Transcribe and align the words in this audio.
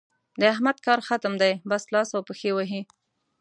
د 0.39 0.41
احمد 0.53 0.77
کار 0.85 0.99
ختم 1.07 1.33
دی؛ 1.41 1.53
بس 1.69 1.83
لاس 1.93 2.09
او 2.17 2.21
پښې 2.29 2.49
وهي. 2.55 2.81